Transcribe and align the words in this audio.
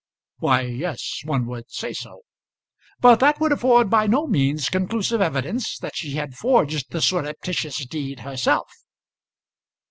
"Why, 0.39 0.61
yes; 0.61 1.21
one 1.25 1.45
would 1.45 1.69
say 1.69 1.93
so." 1.93 2.21
"But 3.01 3.19
that 3.19 3.39
would 3.39 3.51
afford 3.51 3.87
by 3.91 4.07
no 4.07 4.25
means 4.25 4.67
conclusive 4.67 5.21
evidence 5.21 5.77
that 5.77 5.95
she 5.95 6.13
had 6.13 6.33
forged 6.33 6.89
the 6.89 7.03
surreptitious 7.03 7.85
deed 7.85 8.21
herself." 8.21 8.71